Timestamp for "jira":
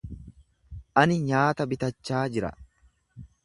2.39-2.53